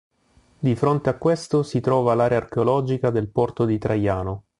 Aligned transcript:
Di 0.57 0.73
fronte 0.75 1.09
a 1.11 1.15
questo 1.19 1.61
si 1.61 1.79
trova 1.79 2.15
l'area 2.15 2.39
archeologica 2.39 3.11
del 3.11 3.29
Porto 3.29 3.65
di 3.65 3.77
Traiano. 3.77 4.45